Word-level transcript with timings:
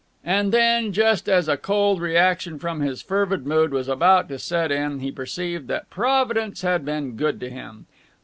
And 0.25 0.51
then, 0.51 0.93
just 0.93 1.29
as 1.29 1.47
a 1.47 1.57
cold 1.57 2.01
reaction 2.01 2.57
from 2.57 2.79
his 2.81 3.03
fervid 3.03 3.45
mood 3.45 3.69
was 3.71 3.87
about 3.87 4.29
to 4.29 4.39
set 4.39 4.71
in, 4.71 4.99
he 4.99 5.11
perceived 5.11 5.67
that 5.67 5.91
Providence 5.91 6.63
had 6.63 6.83
been 6.83 7.15
good 7.15 7.39
to 7.41 7.51
him. 7.51 7.85